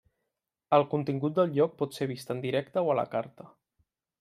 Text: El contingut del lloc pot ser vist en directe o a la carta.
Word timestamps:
El 0.77 0.85
contingut 0.93 1.35
del 1.41 1.53
lloc 1.59 1.77
pot 1.83 1.99
ser 1.99 2.09
vist 2.13 2.33
en 2.37 2.43
directe 2.47 2.85
o 2.87 2.91
a 2.95 2.99
la 3.03 3.07
carta. 3.15 3.49